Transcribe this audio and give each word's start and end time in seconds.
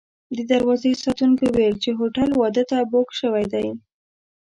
د 0.37 0.39
دروازې 0.51 0.91
ساتونکو 1.03 1.43
ویل 1.55 1.75
چې 1.83 1.89
هوټل 1.99 2.29
واده 2.35 2.63
ته 2.69 2.77
بوک 2.91 3.09
شوی 3.19 3.45
دی. 3.53 3.67